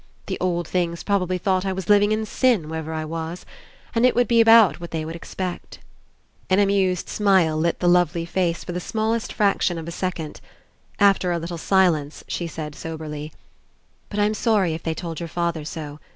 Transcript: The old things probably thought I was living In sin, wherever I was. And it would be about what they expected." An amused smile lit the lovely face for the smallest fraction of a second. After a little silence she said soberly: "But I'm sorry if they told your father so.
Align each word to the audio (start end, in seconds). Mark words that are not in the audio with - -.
The 0.25 0.39
old 0.39 0.67
things 0.67 1.03
probably 1.03 1.37
thought 1.37 1.63
I 1.63 1.71
was 1.73 1.87
living 1.87 2.11
In 2.11 2.25
sin, 2.25 2.69
wherever 2.69 2.91
I 2.91 3.05
was. 3.05 3.45
And 3.93 4.03
it 4.03 4.15
would 4.15 4.27
be 4.27 4.41
about 4.41 4.79
what 4.79 4.89
they 4.89 5.03
expected." 5.03 5.79
An 6.49 6.57
amused 6.57 7.07
smile 7.07 7.55
lit 7.55 7.79
the 7.79 7.87
lovely 7.87 8.25
face 8.25 8.63
for 8.63 8.71
the 8.71 8.79
smallest 8.79 9.31
fraction 9.31 9.77
of 9.77 9.87
a 9.87 9.91
second. 9.91 10.41
After 10.99 11.31
a 11.31 11.37
little 11.37 11.59
silence 11.59 12.23
she 12.27 12.47
said 12.47 12.73
soberly: 12.73 13.31
"But 14.09 14.17
I'm 14.19 14.33
sorry 14.33 14.73
if 14.73 14.81
they 14.81 14.95
told 14.95 15.19
your 15.19 15.29
father 15.29 15.63
so. 15.63 15.99